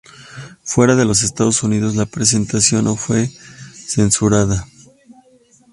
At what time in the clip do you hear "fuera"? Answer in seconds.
0.63-0.95